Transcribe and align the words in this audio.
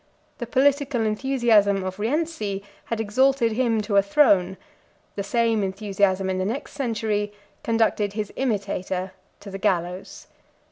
The 0.39 0.47
political 0.47 1.01
enthusiasm 1.05 1.83
of 1.83 1.99
Rienzi 1.99 2.63
had 2.85 2.99
exalted 2.99 3.51
him 3.51 3.81
to 3.81 3.97
a 3.97 4.01
throne; 4.01 4.57
the 5.15 5.21
same 5.21 5.61
enthusiasm, 5.61 6.27
in 6.27 6.39
the 6.39 6.43
next 6.43 6.71
century, 6.73 7.33
conducted 7.61 8.13
his 8.13 8.33
imitator 8.35 9.11
to 9.41 9.51
the 9.51 9.59
gallows. 9.59 10.25